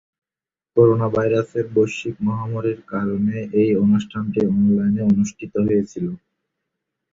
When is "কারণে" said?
2.91-3.37